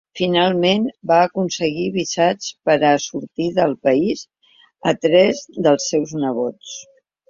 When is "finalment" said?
0.19-0.87